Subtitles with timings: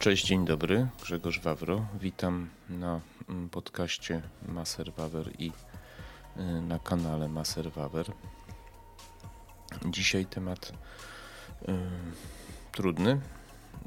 [0.00, 0.86] Cześć, dzień dobry.
[1.02, 1.86] Grzegorz Wawro.
[2.00, 5.52] Witam na mm, podcaście Maser Wawer i
[6.36, 8.12] y, na kanale Maser Wawer.
[9.86, 10.72] Dzisiaj temat
[11.68, 11.72] y,
[12.72, 13.20] trudny,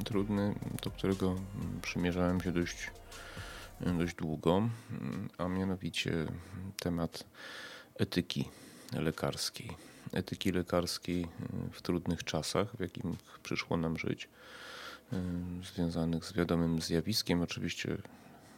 [0.05, 2.91] trudny, do którego mm, przymierzałem się dość,
[3.81, 4.69] y, dość długo,
[5.37, 6.11] a mianowicie
[6.79, 7.23] temat
[7.95, 8.49] etyki
[8.91, 9.69] lekarskiej.
[10.11, 11.27] Etyki lekarskiej
[11.71, 14.29] w trudnych czasach, w jakim przyszło nam żyć
[15.63, 17.41] związanych z wiadomym zjawiskiem.
[17.41, 17.97] Oczywiście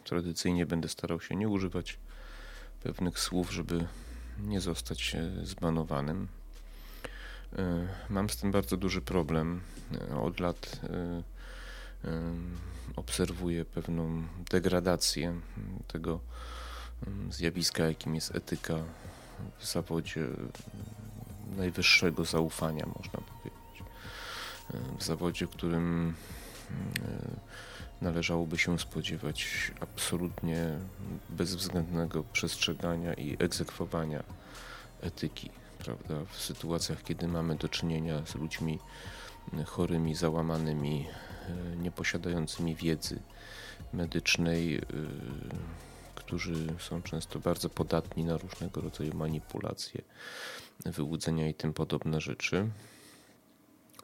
[0.04, 1.98] tradycyjnie będę starał się nie używać
[2.82, 3.86] pewnych słów, żeby
[4.38, 6.28] nie zostać zbanowanym.
[7.58, 9.60] E, mam z tym bardzo duży problem.
[10.10, 11.22] E, od lat e,
[12.96, 15.40] obserwuję pewną degradację
[15.86, 16.20] tego
[17.30, 18.74] zjawiska, jakim jest etyka
[19.58, 20.26] w zawodzie
[21.56, 23.65] najwyższego zaufania, można powiedzieć.
[24.98, 26.14] W zawodzie, którym
[26.70, 30.78] E, należałoby się spodziewać absolutnie
[31.28, 34.22] bezwzględnego przestrzegania i egzekwowania
[35.00, 36.14] etyki, prawda?
[36.32, 38.78] W sytuacjach, kiedy mamy do czynienia z ludźmi
[39.66, 41.06] chorymi, załamanymi,
[41.48, 43.18] e, nieposiadającymi wiedzy
[43.92, 44.82] medycznej, e,
[46.14, 50.02] którzy są często bardzo podatni na różnego rodzaju manipulacje,
[50.84, 52.70] wyłudzenia i tym podobne rzeczy.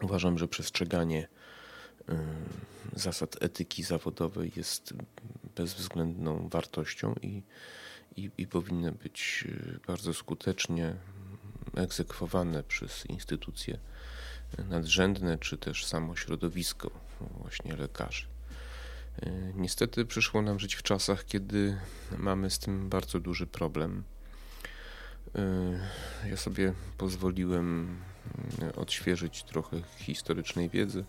[0.03, 1.29] Uważam, że przestrzeganie
[2.09, 4.95] Y, zasad etyki zawodowej jest
[5.57, 7.43] bezwzględną wartością i,
[8.17, 10.95] i, i powinny być y, bardzo skutecznie
[11.77, 13.79] egzekwowane przez instytucje
[14.59, 18.27] nadrzędne, czy też samo środowisko właśnie lekarzy.
[19.23, 21.79] Y, niestety przyszło nam żyć w czasach, kiedy
[22.19, 24.05] mamy z tym bardzo duży problem.
[26.31, 27.97] Ja sobie pozwoliłem
[28.77, 31.05] odświeżyć trochę historycznej wiedzy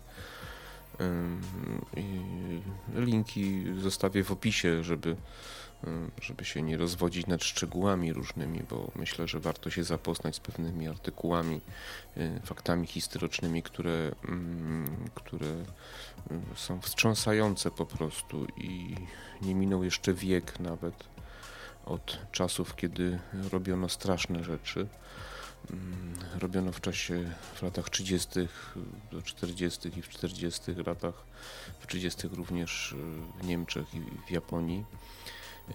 [2.94, 5.16] Linki zostawię w opisie, żeby,
[6.22, 10.88] żeby się nie rozwodzić nad szczegółami różnymi, bo myślę, że warto się zapoznać z pewnymi
[10.88, 11.60] artykułami,
[12.16, 14.12] y, faktami historycznymi, które,
[15.14, 15.64] które y,
[16.56, 18.94] są wstrząsające po prostu i
[19.42, 21.04] nie minął jeszcze wiek nawet
[21.84, 23.18] od czasów, kiedy
[23.52, 24.88] robiono straszne rzeczy.
[25.70, 28.28] Mm, robiono w czasie w latach 30.
[29.12, 29.98] do 40.
[29.98, 30.62] i w 40.
[30.86, 31.14] latach,
[31.80, 32.28] w 30.
[32.28, 32.96] również y,
[33.42, 34.84] w Niemczech i w Japonii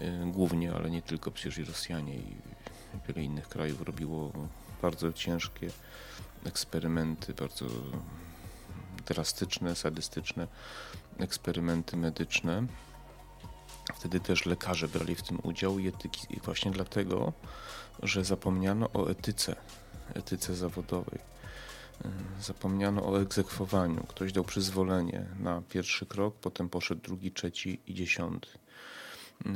[0.26, 2.36] głównie, ale nie tylko, przecież i Rosjanie i
[3.08, 4.32] wiele innych krajów robiło
[4.82, 5.70] bardzo ciężkie
[6.44, 7.66] eksperymenty, bardzo
[9.06, 10.46] drastyczne, sadystyczne
[11.18, 12.66] eksperymenty medyczne.
[13.94, 17.32] Wtedy też lekarze brali w tym udział i etyki właśnie dlatego,
[18.02, 19.56] że zapomniano o etyce,
[20.14, 21.18] etyce zawodowej.
[22.04, 24.04] Y, zapomniano o egzekwowaniu.
[24.08, 28.48] Ktoś dał przyzwolenie na pierwszy krok, potem poszedł drugi, trzeci i dziesiąty.
[28.48, 29.50] Y,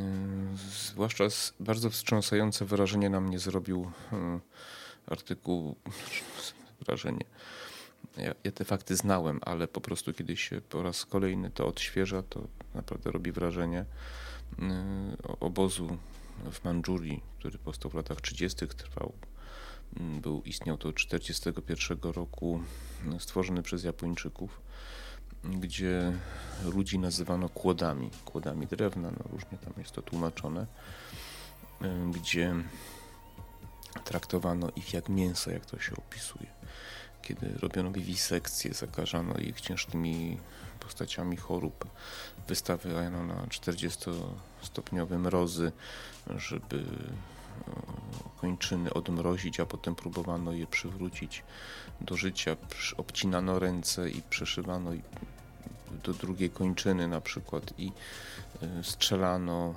[0.93, 1.25] zwłaszcza
[1.61, 4.17] bardzo wstrząsające wrażenie na mnie zrobił y,
[5.07, 5.77] artykuł,
[6.87, 7.25] wrażenie.
[8.17, 12.23] Ja, ja, te fakty znałem, ale po prostu kiedy się po raz kolejny to odświeża,
[12.23, 13.85] to naprawdę robi wrażenie
[15.41, 15.99] obozu
[16.53, 19.13] w Mandżurii, który powstał w latach 30., trwał,
[19.97, 22.61] był, istniał to 1941 roku,
[23.19, 24.61] stworzony przez Japończyków,
[25.45, 26.13] gdzie
[26.65, 30.67] ludzi nazywano kłodami, kłodami drewna, no różnie tam jest to tłumaczone,
[32.13, 32.55] gdzie
[34.05, 36.47] traktowano ich jak mięso, jak to się opisuje.
[37.23, 40.39] Kiedy robiono wiwisekcje, zakażano ich ciężkimi
[40.81, 41.85] postaciami chorób,
[42.49, 45.73] wystawiano na 40-stopniowe mrozy,
[46.37, 46.85] żeby
[48.41, 51.45] kończyny odmrozić, a potem próbowano je przywrócić
[52.01, 52.57] do życia.
[52.97, 54.91] Obcinano ręce i przeszywano
[56.05, 57.93] do drugiej kończyny na przykład i
[58.63, 59.75] e, strzelano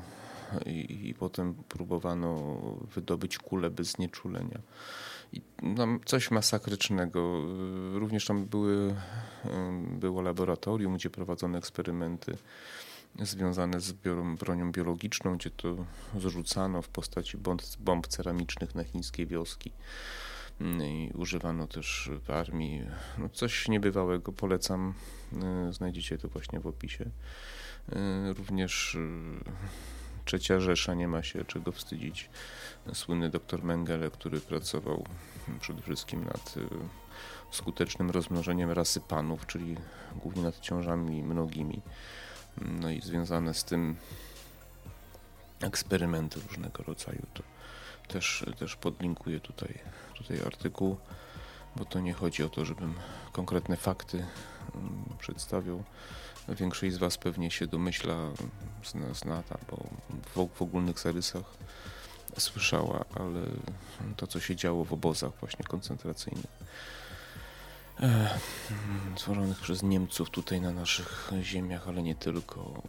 [0.65, 2.55] i, i potem próbowano
[2.95, 4.59] wydobyć kulę bez znieczulenia.
[5.33, 5.41] I
[5.77, 7.41] tam coś masakrycznego.
[7.93, 8.95] Również tam były,
[9.91, 12.37] było laboratorium, gdzie prowadzono eksperymenty
[13.21, 13.91] związane z
[14.39, 15.75] bronią biologiczną, gdzie to
[16.17, 19.71] zrzucano w postaci bomb, bomb ceramicznych na chińskie wioski.
[20.83, 22.81] I używano też w armii.
[23.17, 24.93] No coś niebywałego, polecam.
[25.71, 27.05] Znajdziecie to właśnie w opisie.
[28.37, 28.97] Również
[30.27, 32.29] Trzecia Rzesza, nie ma się czego wstydzić.
[32.93, 35.05] Słynny dr Mengele, który pracował
[35.59, 36.61] przede wszystkim nad y,
[37.51, 39.75] skutecznym rozmnożeniem rasy panów, czyli
[40.15, 41.81] głównie nad ciążami mnogimi.
[42.61, 43.95] No i związane z tym
[45.61, 47.25] eksperymenty różnego rodzaju.
[47.33, 47.43] To
[48.07, 49.79] też, też podlinkuję tutaj,
[50.17, 50.97] tutaj artykuł,
[51.75, 52.93] bo to nie chodzi o to, żebym
[53.31, 54.25] konkretne fakty
[54.75, 55.83] mm, przedstawiał,
[56.49, 58.15] większość z Was pewnie się domyśla,
[58.85, 59.77] zna, zna bo
[60.35, 61.45] w, w ogólnych zarysach
[62.37, 63.41] słyszała, ale
[64.17, 66.51] to, co się działo w obozach właśnie koncentracyjnych,
[69.15, 72.81] tworzonych przez Niemców tutaj na naszych ziemiach, ale nie tylko.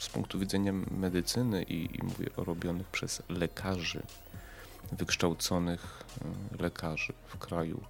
[0.00, 4.02] Z punktu widzenia medycyny i, i mówię o robionych przez lekarzy,
[4.92, 6.04] wykształconych
[6.58, 7.80] e, lekarzy w kraju,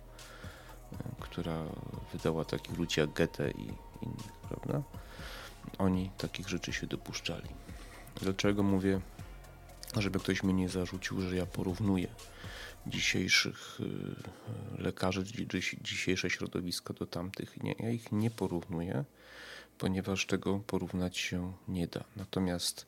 [0.92, 1.64] e, która
[2.12, 3.64] wydała takich ludzi jak Goethe i
[4.02, 4.82] innych, prawda?
[5.78, 7.48] Oni takich rzeczy się dopuszczali.
[8.20, 9.00] Dlaczego mówię,
[9.96, 12.08] żeby ktoś mnie nie zarzucił, że ja porównuję
[12.86, 15.24] dzisiejszych y, lekarzy,
[15.82, 17.62] dzisiejsze środowisko do tamtych.
[17.62, 19.04] Nie, ja ich nie porównuję,
[19.78, 22.04] ponieważ tego porównać się nie da.
[22.16, 22.86] Natomiast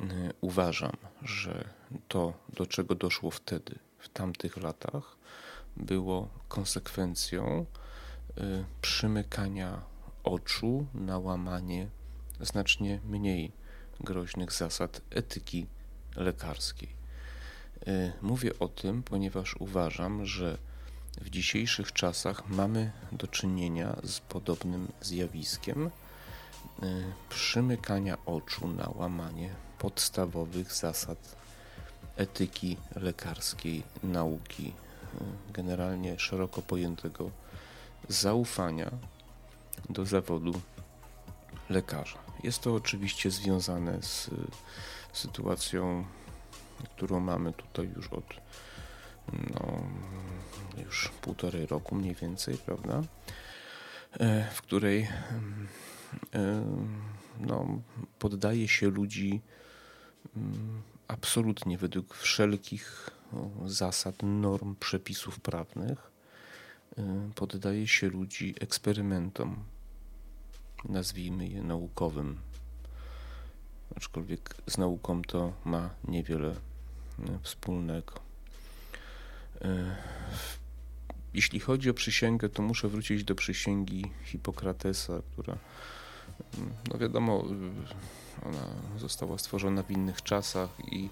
[0.00, 1.68] y, uważam, że
[2.08, 5.16] to, do czego doszło wtedy, w tamtych latach,
[5.76, 7.66] było konsekwencją
[8.38, 9.82] y, przymykania
[10.24, 11.88] oczu na łamanie
[12.40, 13.52] znacznie mniej
[14.00, 15.66] groźnych zasad etyki
[16.16, 17.03] lekarskiej.
[17.88, 20.58] Y, mówię o tym, ponieważ uważam, że
[21.20, 25.90] w dzisiejszych czasach mamy do czynienia z podobnym zjawiskiem y,
[27.28, 31.36] przymykania oczu na łamanie podstawowych zasad
[32.16, 37.30] etyki lekarskiej, nauki, y, generalnie szeroko pojętego
[38.08, 38.90] zaufania
[39.90, 40.60] do zawodu
[41.70, 42.18] lekarza.
[42.42, 44.30] Jest to oczywiście związane z
[45.12, 46.04] sytuacją,
[46.94, 48.24] którą mamy tutaj już od
[49.32, 49.82] no,
[50.84, 53.02] już półtorej roku mniej więcej, prawda?
[54.20, 55.08] E, w której
[56.34, 56.64] e,
[57.40, 57.80] no,
[58.18, 59.40] poddaje się ludzi
[61.08, 63.10] absolutnie według wszelkich
[63.66, 66.10] zasad, norm, przepisów prawnych,
[66.98, 69.64] e, poddaje się ludzi eksperymentom,
[70.84, 72.38] nazwijmy je naukowym,
[73.96, 76.54] aczkolwiek z nauką to ma niewiele e,
[77.42, 78.12] wspólnego.
[79.62, 79.96] E,
[81.34, 85.58] jeśli chodzi o przysięgę, to muszę wrócić do przysięgi Hipokratesa, która,
[86.58, 87.44] mm, no wiadomo,
[88.42, 88.66] e, ona
[88.98, 91.08] została stworzona w innych czasach i,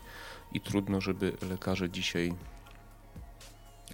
[0.52, 2.34] i trudno, żeby lekarze dzisiaj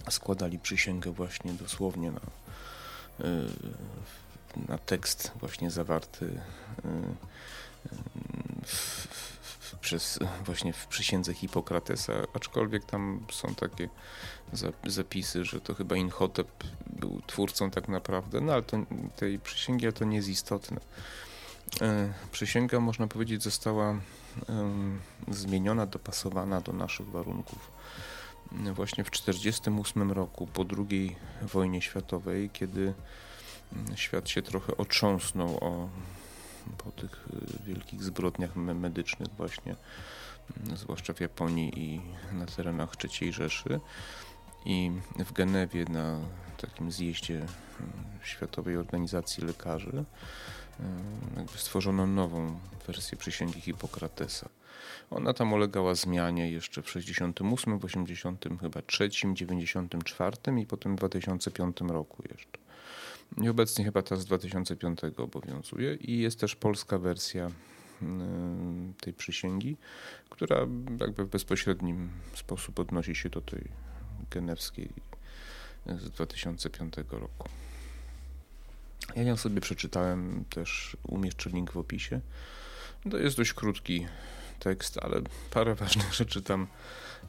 [0.09, 2.21] składali przysięgę właśnie dosłownie na,
[4.67, 6.41] na tekst właśnie zawarty
[9.81, 13.89] przez właśnie w przysiędze Hipokratesa, aczkolwiek tam są takie
[14.85, 18.77] zapisy, że to chyba Inhotep był twórcą tak naprawdę, no ale to,
[19.15, 20.79] tej przysięgi to nie jest istotne.
[21.81, 23.95] E, przysięga, można powiedzieć, została
[25.27, 27.71] zmieniona, dopasowana do naszych warunków.
[28.51, 32.93] Właśnie w 1948 roku, po II wojnie światowej, kiedy
[33.95, 35.89] świat się trochę otrząsnął o
[36.77, 39.75] po tych y, wielkich zbrodniach medycznych właśnie,
[40.65, 42.01] mm, zwłaszcza w Japonii i
[42.33, 43.79] na terenach III Rzeszy.
[44.65, 46.19] I w Genewie na
[46.57, 47.49] takim zjeździe mm,
[48.23, 50.05] Światowej Organizacji Lekarzy
[50.79, 54.49] mm, stworzono nową wersję przysięgi Hipokratesa.
[55.09, 62.23] Ona tam ulegała zmianie jeszcze w 68, w 83, 94 i potem w 2005 roku
[62.29, 62.68] jeszcze.
[63.49, 67.51] Obecnie chyba ta z 2005 obowiązuje i jest też polska wersja
[68.01, 69.77] mm, tej przysięgi,
[70.29, 70.57] która
[70.99, 73.67] jakby w bezpośrednim sposób odnosi się do tej
[74.31, 74.89] genewskiej
[75.85, 77.49] z 2005 roku.
[79.15, 82.21] Ja ją sobie przeczytałem, też umieszczę link w opisie.
[83.11, 84.07] To jest dość krótki
[84.59, 85.21] tekst, ale
[85.51, 86.67] parę ważnych rzeczy tam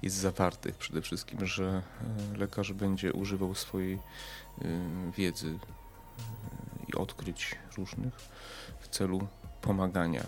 [0.02, 0.76] jest zawartych.
[0.76, 1.82] Przede wszystkim, że
[2.34, 4.00] e, lekarz będzie używał swojej e,
[5.16, 5.58] wiedzy
[6.88, 8.14] i odkryć różnych
[8.80, 9.28] w celu
[9.62, 10.26] pomagania e,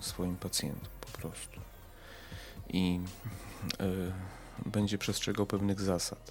[0.00, 1.60] swoim pacjentom po prostu.
[2.68, 3.00] I
[3.80, 4.12] y,
[4.66, 6.30] będzie przestrzegał pewnych zasad.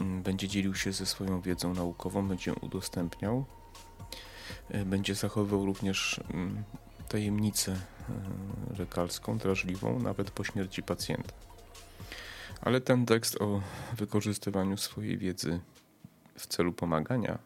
[0.00, 3.44] Mm, będzie dzielił się ze swoją wiedzą naukową, będzie ją udostępniał.
[4.74, 6.22] Y, będzie zachowywał również y,
[7.08, 7.76] tajemnicę
[8.78, 11.32] lekarską, drażliwą, nawet po śmierci pacjenta.
[12.60, 13.60] Ale ten tekst o
[13.96, 15.60] wykorzystywaniu swojej wiedzy
[16.38, 17.38] w celu pomagania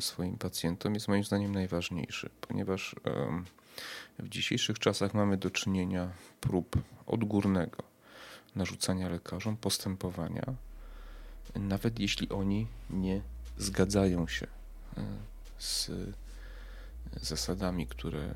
[0.00, 2.96] swoim pacjentom jest moim zdaniem najważniejszy, ponieważ
[4.18, 6.08] w dzisiejszych czasach mamy do czynienia
[6.40, 7.82] prób odgórnego
[8.56, 10.44] narzucania lekarzom postępowania,
[11.54, 13.20] nawet jeśli oni nie
[13.58, 14.46] zgadzają się
[14.96, 15.02] e,
[15.58, 15.90] z
[17.22, 18.34] zasadami, które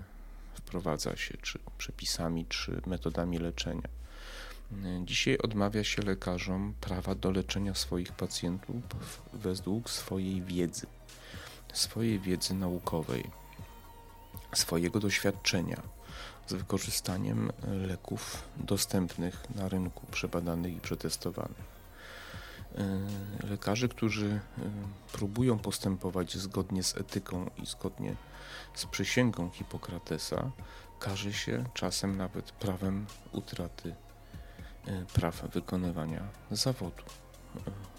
[0.55, 3.89] wprowadza się, czy przepisami, czy metodami leczenia.
[5.05, 10.87] Dzisiaj odmawia się lekarzom prawa do leczenia swoich pacjentów według swojej wiedzy
[11.73, 13.31] swojej wiedzy naukowej,
[14.55, 15.83] swojego doświadczenia
[16.47, 17.53] z wykorzystaniem
[17.89, 21.81] leków dostępnych na rynku, przebadanych i przetestowanych.
[22.79, 24.41] E, lekarzy, którzy e,
[25.13, 28.15] próbują postępować zgodnie z etyką i zgodnie
[28.75, 30.51] z przysięgą Hipokratesa,
[30.99, 33.95] każe się czasem nawet prawem utraty
[34.87, 37.05] e, praw wykonywania zawodu,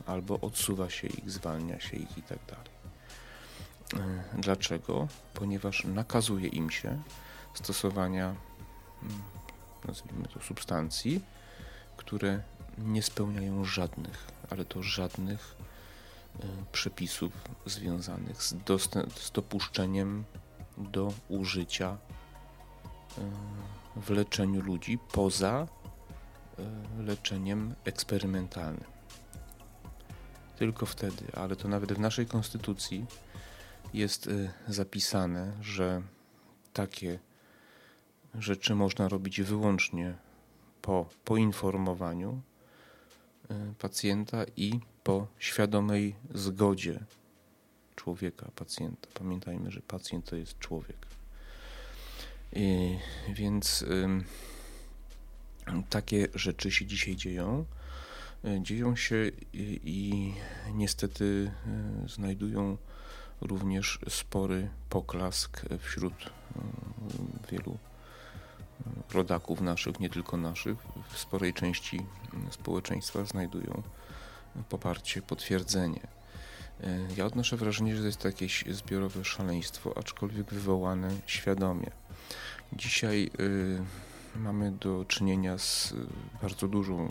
[0.05, 2.70] albo odsuwa się ich, zwalnia się ich i tak.
[4.33, 5.07] Dlaczego?
[5.33, 7.01] Ponieważ nakazuje im się
[7.53, 8.35] stosowania,
[9.03, 9.21] mm,
[9.85, 11.21] nazwijmy to, substancji,
[11.97, 12.41] które
[12.77, 15.55] nie spełniają żadnych, ale to żadnych
[16.39, 17.33] e, przepisów
[17.65, 18.55] związanych z,
[19.15, 20.23] z dopuszczeniem
[20.77, 21.97] do użycia e,
[23.95, 25.67] w leczeniu ludzi poza
[26.59, 28.91] e, leczeniem eksperymentalnym.
[30.57, 33.05] Tylko wtedy, ale to nawet w naszej konstytucji
[33.93, 34.29] jest
[34.67, 36.01] zapisane, że
[36.73, 37.19] takie
[38.39, 40.15] rzeczy można robić wyłącznie
[40.81, 42.41] po poinformowaniu
[43.49, 46.99] e, pacjenta i po świadomej zgodzie
[47.95, 49.07] człowieka, pacjenta.
[49.13, 51.07] Pamiętajmy, że pacjent to jest człowiek.
[52.53, 52.97] I,
[53.33, 54.07] więc y,
[55.89, 57.65] takie rzeczy się dzisiaj dzieją.
[58.45, 60.33] E, dzieją się i, i
[60.73, 61.51] niestety
[62.05, 62.77] y, znajdują
[63.41, 66.29] również spory poklask wśród y,
[67.51, 67.77] wielu
[69.13, 70.77] rodaków naszych, nie tylko naszych,
[71.09, 72.05] w sporej części
[72.51, 73.83] społeczeństwa znajdują
[74.69, 76.07] poparcie, potwierdzenie.
[76.83, 81.91] E, ja odnoszę wrażenie, że to jest jakieś zbiorowe szaleństwo, aczkolwiek wywołane świadomie.
[82.73, 83.83] Dzisiaj y,
[84.35, 85.93] mamy do czynienia z
[86.41, 87.07] bardzo dużą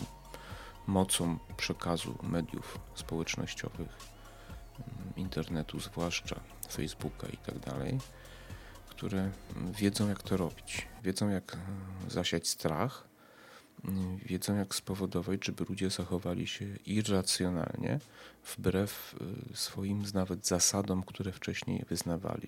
[0.87, 4.10] mocą przekazu mediów społecznościowych,
[5.15, 7.99] internetu zwłaszcza, Facebooka i tak dalej
[9.01, 9.31] które
[9.71, 11.57] wiedzą, jak to robić, wiedzą, jak
[12.07, 13.07] zasiać strach,
[14.25, 17.99] wiedzą, jak spowodować, żeby ludzie zachowali się irracjonalnie,
[18.55, 19.15] wbrew
[19.53, 22.47] y, swoim nawet zasadom, które wcześniej wyznawali.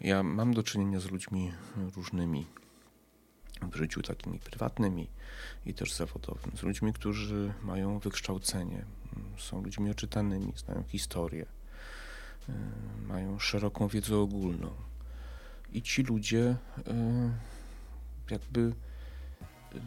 [0.00, 1.52] Ja mam do czynienia z ludźmi
[1.96, 2.46] różnymi
[3.70, 5.08] w życiu takimi prywatnymi
[5.66, 8.84] i też zawodowym, z ludźmi, którzy mają wykształcenie,
[9.38, 11.46] są ludźmi oczytanymi, znają historię,
[12.48, 12.52] y,
[13.06, 14.70] mają szeroką wiedzę ogólną.
[15.72, 16.56] I ci ludzie
[16.88, 17.30] e,
[18.30, 18.72] jakby,
[19.74, 19.78] e,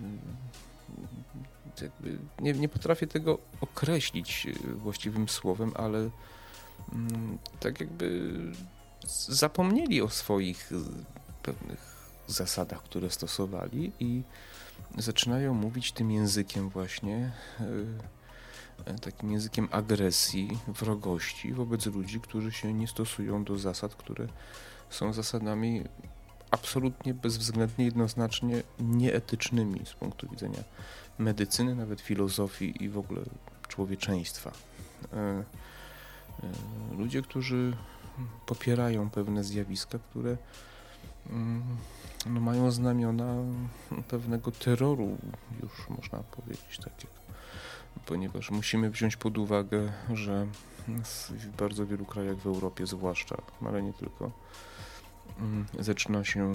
[1.82, 6.10] jakby nie, nie potrafię tego określić właściwym słowem, ale
[6.94, 8.32] mm, tak jakby
[9.28, 10.72] zapomnieli o swoich
[11.44, 11.95] pewnych
[12.28, 14.22] zasadach, które stosowali i
[14.98, 17.32] zaczynają mówić tym językiem właśnie,
[19.02, 24.28] takim językiem agresji, wrogości wobec ludzi, którzy się nie stosują do zasad, które
[24.90, 25.84] są zasadami
[26.52, 30.64] absolutnie bezwzględnie, jednoznacznie nieetycznymi z punktu widzenia
[31.18, 33.22] medycyny, nawet filozofii i w ogóle
[33.68, 34.52] człowieczeństwa.
[35.14, 35.44] E, e,
[36.98, 37.78] ludzie, którzy
[38.46, 40.38] popierają pewne zjawiska, które
[42.26, 43.36] no, mają znamiona
[44.08, 45.18] pewnego terroru,
[45.64, 47.14] już można powiedzieć takiego.
[48.06, 50.48] Ponieważ musimy wziąć pod uwagę, że
[51.30, 54.32] w bardzo wielu krajach w Europie zwłaszcza, ale nie tylko,
[55.40, 56.52] Mm, zaczyna się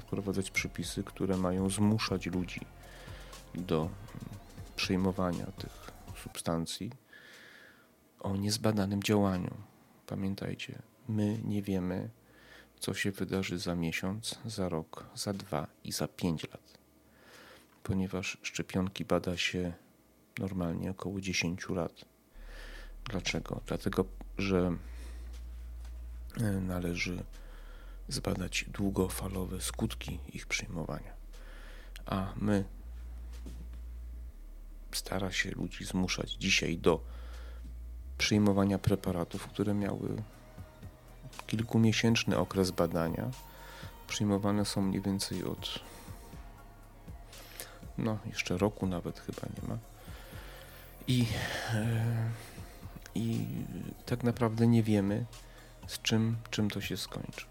[0.00, 2.60] wprowadzać przepisy, które mają zmuszać ludzi
[3.54, 3.88] do
[4.76, 5.90] przyjmowania tych
[6.22, 6.90] substancji
[8.20, 9.54] o niezbadanym działaniu.
[10.06, 12.10] Pamiętajcie, my nie wiemy,
[12.84, 16.78] co się wydarzy za miesiąc, za rok, za dwa i za pięć lat,
[17.82, 19.72] ponieważ szczepionki bada się
[20.38, 22.04] normalnie około 10 lat.
[23.04, 23.60] Dlaczego?
[23.66, 24.04] Dlatego,
[24.38, 24.76] że
[26.40, 27.24] e, należy
[28.08, 31.12] zbadać długofalowe skutki ich przyjmowania.
[32.06, 32.64] A my
[34.92, 37.04] stara się ludzi zmuszać dzisiaj do
[38.18, 40.22] przyjmowania preparatów, które miały
[41.46, 43.30] kilkumiesięczny okres badania.
[44.06, 45.80] Przyjmowane są mniej więcej od
[47.98, 49.78] no, jeszcze roku nawet chyba nie ma.
[51.08, 51.26] I,
[51.74, 52.04] e,
[53.14, 53.46] i
[54.06, 55.24] tak naprawdę nie wiemy,
[55.86, 57.46] z czym, czym to się skończy.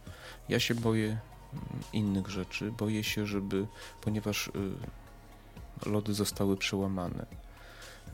[0.50, 2.72] Ja się boję mm, innych rzeczy.
[2.72, 3.68] Boję się, żeby,
[4.02, 4.52] ponieważ y,
[5.90, 7.25] lody zostały przełamane,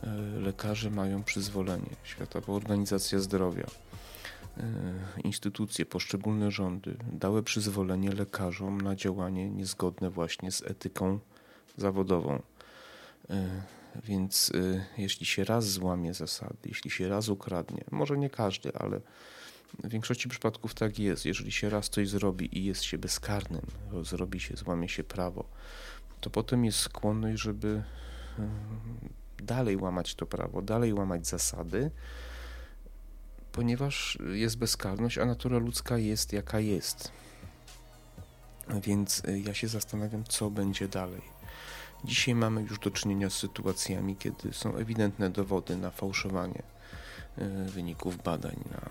[0.03, 3.65] y, lekarze mają przyzwolenie, Światowa Organizacja Zdrowia,
[5.23, 11.19] instytucje, poszczególne rządy dały przyzwolenie lekarzom na działanie niezgodne właśnie z etyką
[11.77, 12.41] zawodową.
[14.03, 14.51] Więc
[14.97, 19.01] jeśli się raz złamie zasady, jeśli się raz ukradnie, może nie każdy, ale
[19.83, 21.25] W większości przypadków tak jest.
[21.25, 23.65] Jeżeli się raz coś zrobi i jest się bezkarnym,
[24.01, 25.45] zrobi się, złamie się prawo,
[26.21, 27.83] to potem jest skłonność, żeby
[29.37, 31.91] dalej łamać to prawo, dalej łamać zasady,
[33.51, 37.11] ponieważ jest bezkarność, a natura ludzka jest jaka jest.
[38.83, 41.21] Więc y, ja się zastanawiam, co będzie dalej.
[42.03, 46.63] Dzisiaj mamy już do czynienia z sytuacjami, kiedy są ewidentne dowody na fałszowanie
[47.37, 48.89] y, wyników badań, na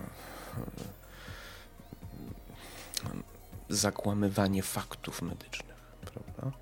[3.09, 3.23] y,
[3.69, 6.57] zakłamywanie faktów medycznych, prawda?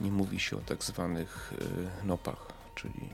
[0.00, 1.54] Nie mówi się o tak zwanych
[2.04, 3.08] nopach, czyli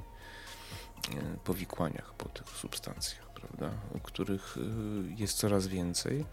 [1.45, 3.71] powikłaniach po tych substancjach, prawda?
[4.03, 4.57] Których
[5.17, 6.25] jest coraz więcej,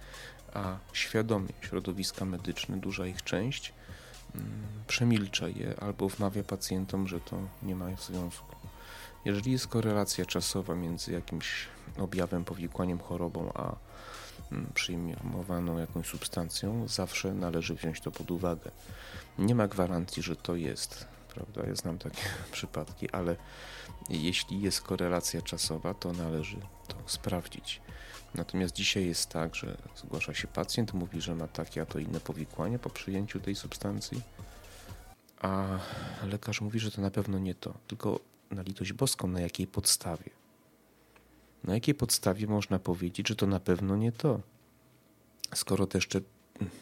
[0.53, 3.73] a świadomie środowiska medyczne, duża ich część,
[4.35, 4.47] mm,
[4.87, 8.55] przemilcza je albo wmawia pacjentom, że to nie ma związku.
[9.25, 11.67] Jeżeli jest korelacja czasowa między jakimś
[11.97, 13.75] objawem, powikłaniem, chorobą, a
[14.51, 18.71] mm, przyjmowaną jakąś substancją, zawsze należy wziąć to pod uwagę.
[19.39, 21.69] Nie ma gwarancji, że to jest, prawda?
[21.69, 23.35] Ja znam takie przypadki, ale
[24.09, 27.81] jeśli jest korelacja czasowa, to należy to sprawdzić.
[28.35, 32.19] Natomiast dzisiaj jest tak, że zgłasza się pacjent, mówi, że ma takie, a to inne
[32.19, 34.21] powikłania po przyjęciu tej substancji,
[35.41, 35.79] a
[36.23, 37.73] lekarz mówi, że to na pewno nie to.
[37.87, 38.19] Tylko
[38.51, 40.29] na litość boską, na jakiej podstawie?
[41.63, 44.39] Na jakiej podstawie można powiedzieć, że to na pewno nie to?
[45.55, 46.21] Skoro te jeszcze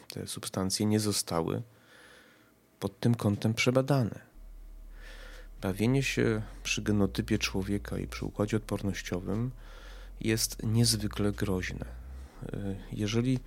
[0.08, 1.62] te substancje nie zostały
[2.80, 4.33] pod tym kątem przebadane.
[5.60, 9.50] Bawienie się przy genotypie człowieka i przy układzie odpornościowym
[10.20, 11.86] jest niezwykle groźne.
[12.52, 13.38] E, jeżeli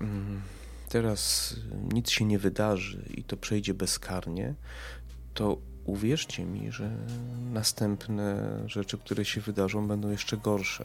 [0.00, 0.42] mm,
[0.88, 1.54] teraz
[1.92, 4.54] nic się nie wydarzy i to przejdzie bezkarnie,
[5.34, 6.90] to uwierzcie mi, że
[7.52, 10.84] następne rzeczy, które się wydarzą, będą jeszcze gorsze,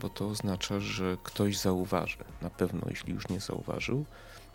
[0.00, 4.06] bo to oznacza, że ktoś zauważy, na pewno, jeśli już nie zauważył,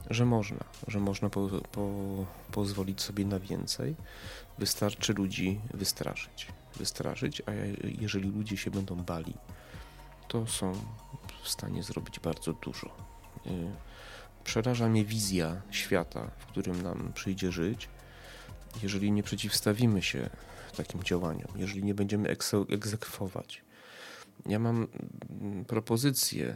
[0.10, 1.90] że można, że można po, po,
[2.52, 3.96] pozwolić sobie na więcej.
[4.58, 7.52] Wystarczy ludzi wystraszyć wystraszyć, a
[8.02, 9.34] jeżeli ludzie się będą bali,
[10.28, 10.74] to są
[11.44, 12.88] w stanie zrobić bardzo dużo.
[13.48, 13.50] Y,
[14.44, 17.90] przeraża mnie wizja świata, w którym nam przyjdzie żyć,
[18.84, 20.30] jeżeli nie przeciwstawimy się
[20.78, 22.36] takim działaniom, jeżeli nie będziemy
[22.70, 23.62] egzekwować.
[24.46, 24.88] Ja mam
[25.42, 26.56] mm, propozycję,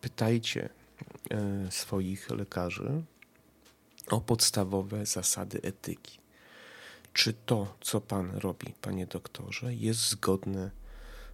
[0.00, 0.68] pytajcie
[1.70, 3.02] swoich lekarzy
[4.10, 6.18] o podstawowe zasady etyki
[7.16, 10.70] czy to, co Pan robi, Panie doktorze, jest zgodne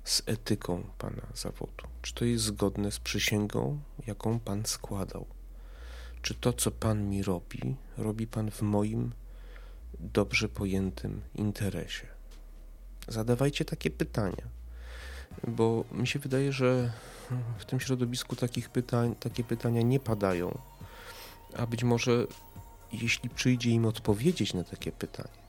[0.05, 1.87] z etyką Pana zawodu?
[2.03, 5.27] Czy to jest zgodne z przysięgą, jaką Pan składał?
[6.23, 9.13] Czy to, co Pan mi robi, robi Pan w moim
[10.01, 12.07] dobrze pojętym interesie?
[13.09, 14.49] Zadawajcie takie pytania,
[15.49, 16.93] bo mi się wydaje, że
[17.59, 20.59] w tym środowisku takich pytań, takie pytania nie padają,
[21.57, 22.27] a być może
[22.93, 25.43] jeśli przyjdzie im odpowiedzieć na takie pytanie,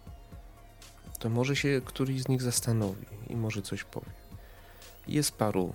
[1.20, 4.12] to może się któryś z nich zastanowi i może coś powie.
[5.08, 5.74] Jest paru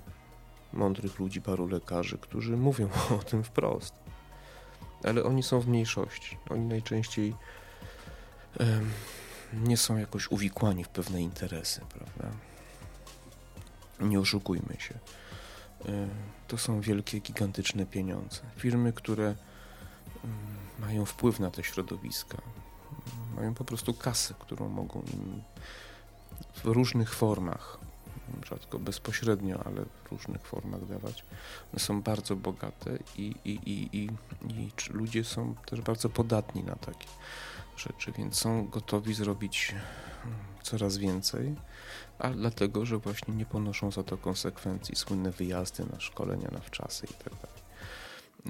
[0.72, 2.88] mądrych ludzi, paru lekarzy, którzy mówią
[3.20, 3.94] o tym wprost,
[5.04, 6.36] ale oni są w mniejszości.
[6.50, 7.34] Oni najczęściej
[8.60, 8.90] um,
[9.52, 12.36] nie są jakoś uwikłani w pewne interesy, prawda?
[14.00, 14.94] Nie oszukujmy się.
[16.48, 18.40] To są wielkie, gigantyczne pieniądze.
[18.56, 19.34] Firmy, które
[20.78, 22.38] mają wpływ na te środowiska,
[23.36, 25.42] mają po prostu kasę, którą mogą im
[26.54, 27.78] w różnych formach,
[28.46, 31.24] rzadko bezpośrednio, ale w różnych formach dawać.
[31.72, 34.10] One są bardzo bogate i, i, i, i,
[34.48, 37.08] i ludzie są też bardzo podatni na takie
[37.78, 39.74] rzeczy, więc są gotowi zrobić
[40.22, 41.56] hmm, coraz więcej,
[42.18, 47.06] a dlatego, że właśnie nie ponoszą za to konsekwencji, słynne wyjazdy na szkolenia, na wczasy
[47.06, 47.36] itd.
[47.40, 47.58] Tak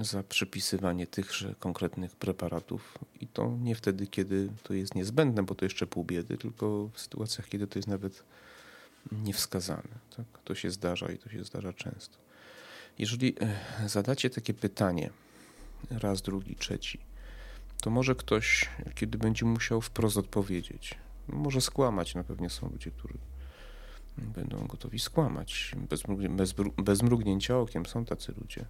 [0.04, 5.64] za przepisywanie tychże konkretnych preparatów i to nie wtedy, kiedy to jest niezbędne, bo to
[5.64, 8.24] jeszcze pół biedy, tylko w sytuacjach, kiedy to jest nawet
[9.12, 9.98] niewskazane.
[10.16, 10.26] Tak?
[10.44, 12.18] To się zdarza i to się zdarza często.
[12.98, 15.10] Jeżeli e, zadacie takie pytanie
[15.90, 16.98] raz, drugi, trzeci,
[17.80, 20.94] to może ktoś, kiedy będzie musiał wprost odpowiedzieć,
[21.28, 23.18] może skłamać, na pewnie są ludzie, którzy
[24.18, 28.64] będą gotowi skłamać bez, bez, bez mrugnięcia okiem, są tacy ludzie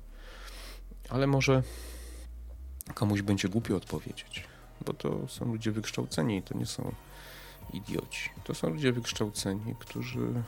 [1.08, 1.62] ale może
[2.94, 4.44] komuś będzie głupio odpowiedzieć,
[4.86, 6.94] bo to są ludzie wykształceni, to nie są
[7.72, 8.30] idioci.
[8.44, 10.44] To są ludzie wykształceni, którzy mm,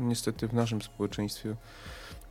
[0.00, 1.56] niestety w naszym społeczeństwie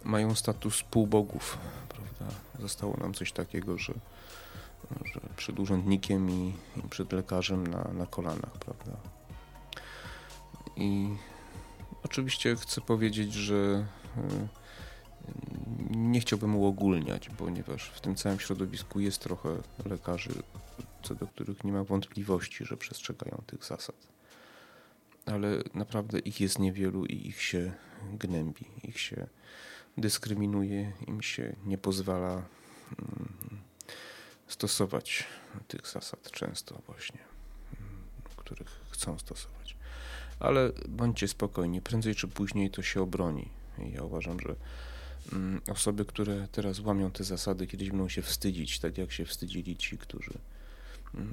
[0.04, 1.58] mają status półbogów,
[1.90, 2.36] prawda?
[2.60, 3.94] Zostało nam coś takiego, że,
[5.06, 8.98] że przed urzędnikiem i, i przed lekarzem na, na kolanach, prawda?
[10.76, 11.10] I
[12.04, 13.86] oczywiście chcę powiedzieć, że
[14.18, 14.48] y,
[15.92, 20.44] nie chciałbym uogólniać, ponieważ w tym całym środowisku jest trochę lekarzy,
[21.04, 23.96] co do których nie ma wątpliwości, że przestrzegają tych zasad.
[25.26, 27.74] Ale naprawdę ich jest niewielu i ich się
[28.14, 29.28] gnębi, ich się
[29.98, 33.31] dyskryminuje, im się nie pozwala mm,
[34.62, 35.24] stosować
[35.68, 37.20] tych zasad często właśnie,
[37.80, 38.04] mm,
[38.36, 39.76] których chcą stosować.
[40.40, 43.50] Ale bądźcie spokojni, prędzej czy później to się obroni.
[43.94, 44.56] Ja uważam, że
[45.34, 49.78] mm, osoby, które teraz łamią te zasady, kiedyś będą się wstydzić, tak jak się wstydzili
[49.78, 50.34] ci, którzy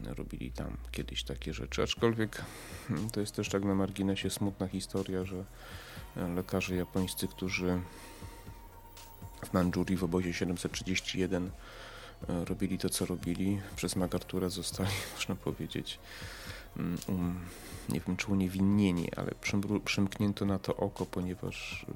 [0.04, 1.82] robili tam kiedyś takie rzeczy.
[1.82, 2.42] Aczkolwiek
[3.12, 5.44] to jest też tak na marginesie smutna historia, że
[6.16, 7.80] e, lekarze japońscy, którzy
[9.44, 11.50] w Mandżurii w obozie 731 e,
[12.28, 13.61] robili to, co robili.
[13.76, 15.98] Przez MacArthur'a zostali, można powiedzieć,
[16.76, 17.40] mm, um,
[17.88, 19.31] nie wiem czy uniewinnieni, ale
[19.85, 21.87] przymknięto na to oko, ponieważ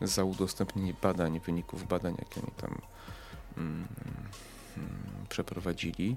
[0.00, 2.80] e, za udostępnienie badań, wyników badań, jakie oni tam
[3.56, 3.86] um,
[5.28, 6.16] przeprowadzili,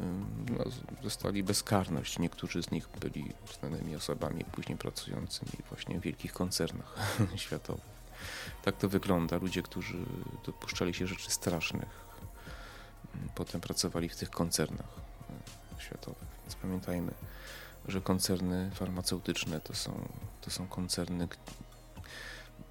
[0.00, 0.64] no,
[1.02, 2.18] dostali bezkarność.
[2.18, 6.94] Niektórzy z nich byli znanymi osobami później pracującymi właśnie w wielkich koncernach
[7.36, 7.98] światowych.
[8.64, 9.36] Tak to wygląda.
[9.36, 9.96] Ludzie, którzy
[10.46, 12.07] dopuszczali się rzeczy strasznych,
[13.34, 14.86] potem pracowali w tych koncernach
[15.78, 16.28] e, światowych.
[16.42, 17.12] Więc pamiętajmy,
[17.88, 20.08] że koncerny farmaceutyczne to są,
[20.40, 21.28] to są koncerny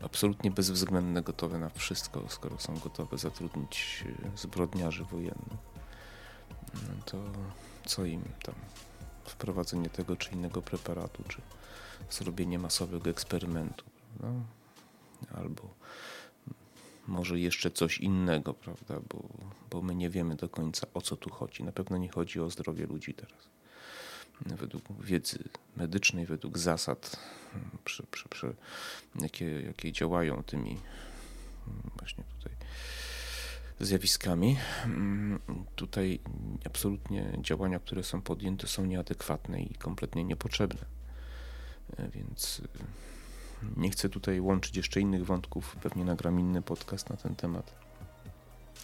[0.01, 5.59] absolutnie bezwzględne, gotowe na wszystko, skoro są gotowe zatrudnić e, zbrodniarzy wojennych.
[6.73, 7.17] No to
[7.85, 8.55] co im tam
[9.25, 11.41] wprowadzenie tego czy innego preparatu, czy
[12.09, 13.85] zrobienie masowego eksperymentu,
[14.19, 14.33] no,
[15.37, 15.61] albo
[17.07, 19.23] może jeszcze coś innego, prawda, bo,
[19.69, 21.63] bo my nie wiemy do końca o co tu chodzi.
[21.63, 23.49] Na pewno nie chodzi o zdrowie ludzi teraz.
[24.45, 25.43] Według wiedzy
[25.75, 27.19] medycznej, według zasad,
[27.85, 28.55] przy, przy, przy,
[29.21, 30.77] jakie, jakie działają tymi
[31.97, 32.57] właśnie tutaj
[33.79, 34.57] zjawiskami.
[34.85, 35.39] Mm,
[35.75, 36.19] tutaj
[36.65, 40.85] absolutnie działania, które są podjęte, są nieadekwatne i kompletnie niepotrzebne.
[41.97, 42.61] E, więc
[43.77, 45.75] nie chcę tutaj łączyć jeszcze innych wątków.
[45.81, 47.75] Pewnie nagram inny podcast na ten temat.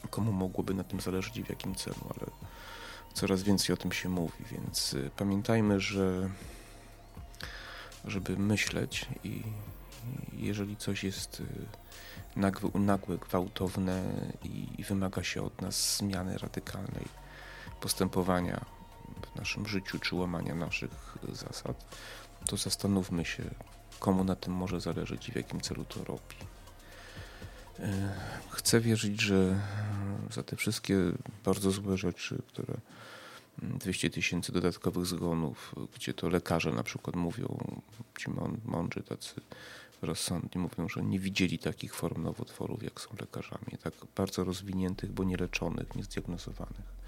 [0.10, 2.32] Komu mogłoby na tym zależeć i w jakim celu, ale
[3.14, 6.30] coraz więcej o tym się mówi, więc e, pamiętajmy, że
[8.06, 9.44] żeby myśleć i
[10.34, 11.42] jeżeli coś jest
[12.36, 14.04] nagłe, nagłe gwałtowne
[14.44, 17.06] i, i wymaga się od nas zmiany radykalnej
[17.82, 18.66] postępowania
[19.34, 21.86] w naszym życiu czy łamania naszych zasad,
[22.46, 23.44] to zastanówmy się,
[24.04, 26.36] komu na tym może zależeć i w jakim celu to robi.
[27.80, 28.14] E,
[28.50, 29.60] chcę wierzyć, że
[30.32, 30.96] za te wszystkie
[31.46, 32.74] bardzo złe rzeczy, które
[33.58, 37.76] 200 tysięcy dodatkowych zgonów, gdzie to lekarze na przykład mówią,
[38.20, 38.26] ci
[38.66, 39.42] mądrzy tacy
[40.02, 45.24] rozsądni mówią, że nie widzieli takich form nowotworów, jak są lekarzami, tak bardzo rozwiniętych, bo
[45.24, 47.04] nieleczonych, niezdiagnozowanych.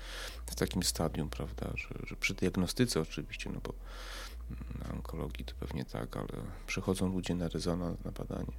[0.46, 3.74] W takim stadium, prawda, że, że przy diagnostyce oczywiście, no bo
[4.80, 6.28] na onkologii to pewnie tak, ale
[6.68, 8.54] przychodzą ludzie na rezonans, na badanie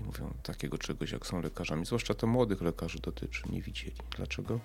[0.00, 3.96] i mówią takiego czegoś, jak są lekarzami, zwłaszcza to młodych lekarzy dotyczy, nie widzieli.
[4.16, 4.60] Dlaczego?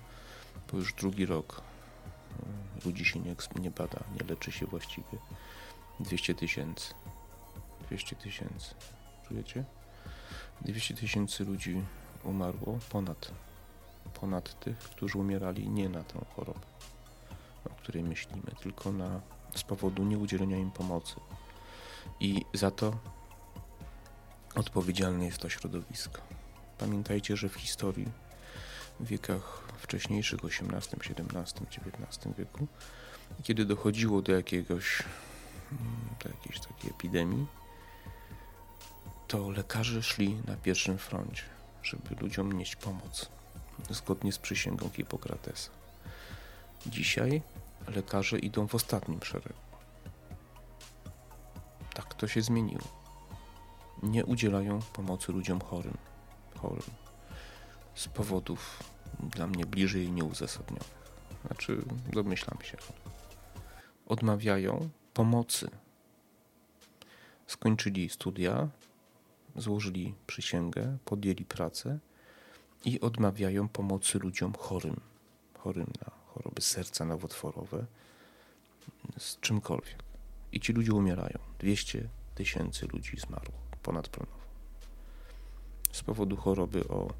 [0.72, 5.18] Bo już drugi rok e, ludzi się nie, nie bada, nie leczy się właściwie.
[6.00, 6.94] 200 tysięcy
[7.92, 8.74] 200 tysięcy.
[9.28, 9.64] Czujecie?
[10.60, 11.82] 200 tysięcy ludzi
[12.24, 13.30] umarło ponad,
[14.20, 16.60] ponad tych, którzy umierali nie na tę chorobę,
[17.64, 19.20] o której myślimy, tylko na,
[19.54, 21.14] z powodu nieudzielenia im pomocy.
[22.20, 22.96] I za to
[24.54, 26.20] odpowiedzialne jest to środowisko.
[26.78, 28.08] Pamiętajcie, że w historii,
[29.00, 32.66] w wiekach wcześniejszych, XVIII, XVII, XIX wieku,
[33.42, 35.02] kiedy dochodziło do jakiegoś
[35.72, 37.46] mm, do jakiejś takiej epidemii,
[39.28, 41.42] to lekarze szli na pierwszym froncie,
[41.82, 43.28] żeby ludziom nieść pomoc,
[43.90, 45.70] zgodnie z przysięgą Hipokratesa.
[46.86, 47.42] Dzisiaj
[47.88, 49.60] lekarze idą w ostatnim szeregu.
[51.94, 52.82] Tak to się zmieniło.
[54.02, 55.96] Nie udzielają pomocy ludziom chorym,
[56.58, 57.02] chorym
[57.94, 58.82] z powodów
[59.20, 61.02] dla mnie bliżej nieuzasadnionych.
[61.46, 62.76] Znaczy, domyślam się.
[64.06, 65.70] Odmawiają pomocy.
[67.46, 68.68] Skończyli studia,
[69.56, 71.98] złożyli przysięgę, podjęli pracę
[72.84, 75.00] i odmawiają pomocy ludziom chorym,
[75.58, 77.86] chorym na choroby serca nowotworowe,
[79.18, 80.02] z czymkolwiek.
[80.52, 81.38] I ci ludzie umierają.
[81.58, 84.42] 200 tysięcy ludzi zmarło ponadplanowo.
[85.92, 87.12] Z powodu choroby o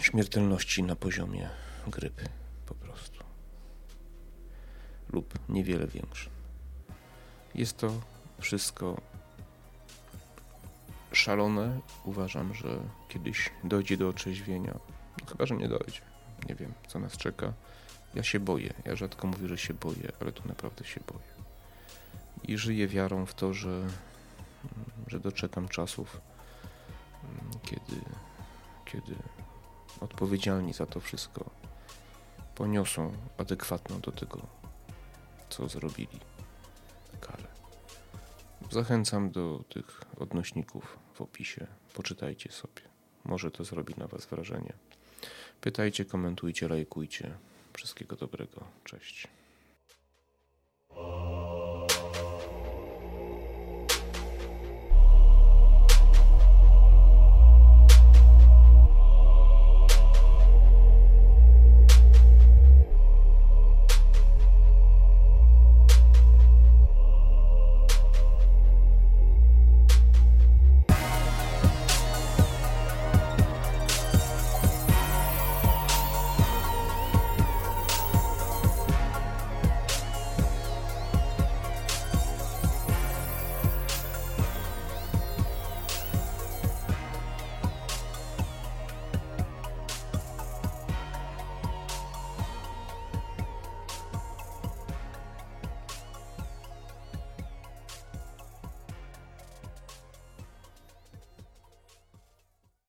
[0.00, 1.50] śmiertelności na poziomie
[1.86, 2.24] grypy
[2.66, 3.24] po prostu.
[5.12, 6.32] Lub niewiele większym.
[7.54, 7.92] Jest to
[8.40, 9.00] wszystko
[11.12, 11.80] szalone.
[12.04, 14.78] Uważam, że kiedyś dojdzie do otrzeźwienia.
[15.28, 16.09] Chyba, że nie dojdzie.
[16.48, 17.52] Nie wiem, co nas czeka.
[18.14, 18.74] Ja się boję.
[18.84, 21.30] Ja rzadko mówię, że się boję, ale tu naprawdę się boję.
[22.42, 23.86] I żyję wiarą w to, że,
[25.06, 26.20] że doczekam czasów,
[27.62, 28.00] kiedy,
[28.84, 29.14] kiedy
[30.00, 31.50] odpowiedzialni za to wszystko
[32.54, 34.46] poniosą adekwatną do tego,
[35.48, 36.20] co zrobili
[37.20, 37.48] karę.
[38.70, 41.66] Zachęcam do tych odnośników w opisie.
[41.94, 42.82] Poczytajcie sobie.
[43.24, 44.72] Może to zrobi na Was wrażenie.
[45.60, 47.30] Pytajcie, komentujcie, lajkujcie.
[47.72, 48.64] Wszystkiego dobrego.
[48.84, 49.28] Cześć.